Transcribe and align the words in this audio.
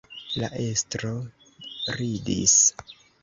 La 0.43 0.47
estro 0.61 1.11
ridis. 1.99 2.57